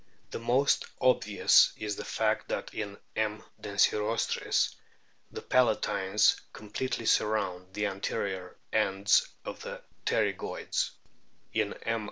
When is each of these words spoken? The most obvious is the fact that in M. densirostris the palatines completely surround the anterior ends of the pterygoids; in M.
The 0.31 0.39
most 0.39 0.87
obvious 0.99 1.73
is 1.77 1.95
the 1.95 2.03
fact 2.05 2.47
that 2.47 2.73
in 2.73 2.97
M. 3.15 3.43
densirostris 3.61 4.73
the 5.29 5.43
palatines 5.43 6.41
completely 6.53 7.05
surround 7.05 7.71
the 7.75 7.85
anterior 7.85 8.57
ends 8.73 9.27
of 9.45 9.61
the 9.61 9.83
pterygoids; 10.07 10.89
in 11.53 11.75
M. 11.83 11.99